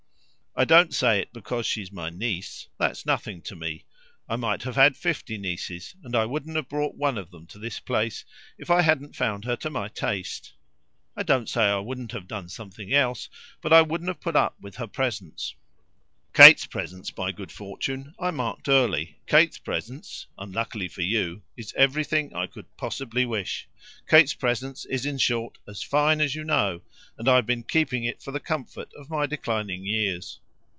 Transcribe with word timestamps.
I 0.53 0.65
don't 0.65 0.93
say 0.93 1.21
it 1.21 1.31
because 1.31 1.65
she's 1.65 1.93
my 1.93 2.09
niece 2.09 2.67
that's 2.77 3.05
nothing 3.05 3.41
to 3.43 3.55
me: 3.55 3.85
I 4.27 4.35
might 4.35 4.63
have 4.63 4.75
had 4.75 4.97
fifty 4.97 5.37
nieces, 5.37 5.95
and 6.03 6.13
I 6.13 6.25
wouldn't 6.25 6.57
have 6.57 6.67
brought 6.67 6.95
one 6.95 7.17
of 7.17 7.31
them 7.31 7.47
to 7.47 7.57
this 7.57 7.79
place 7.79 8.25
if 8.57 8.69
I 8.69 8.81
hadn't 8.81 9.15
found 9.15 9.45
her 9.45 9.55
to 9.55 9.69
my 9.69 9.87
taste. 9.87 10.51
I 11.15 11.23
don't 11.23 11.47
say 11.47 11.63
I 11.63 11.79
wouldn't 11.79 12.11
have 12.11 12.27
done 12.27 12.49
something 12.49 12.91
else, 12.93 13.29
but 13.61 13.71
I 13.71 13.81
wouldn't 13.81 14.09
have 14.09 14.19
put 14.19 14.35
up 14.35 14.57
with 14.59 14.75
her 14.75 14.87
presence. 14.87 15.55
Kate's 16.33 16.65
presence, 16.65 17.11
by 17.11 17.31
good 17.33 17.51
fortune, 17.51 18.13
I 18.19 18.31
marked 18.31 18.67
early. 18.69 19.19
Kate's 19.27 19.57
presence 19.57 20.27
unluckily 20.37 20.87
for 20.89 21.01
YOU 21.01 21.41
is 21.57 21.73
everything 21.75 22.33
I 22.33 22.47
could 22.47 22.73
possibly 22.77 23.25
wish. 23.25 23.67
Kate's 24.07 24.33
presence 24.33 24.85
is, 24.85 25.05
in 25.05 25.17
short, 25.17 25.57
as 25.67 25.81
fine 25.83 26.21
as 26.21 26.35
you 26.35 26.43
know, 26.45 26.81
and 27.17 27.27
I've 27.27 27.45
been 27.45 27.63
keeping 27.63 28.03
it 28.05 28.21
for 28.21 28.31
the 28.31 28.39
comfort 28.39 28.93
of 28.93 29.09
my 29.09 29.25
declining 29.25 29.85
years. 29.85 30.39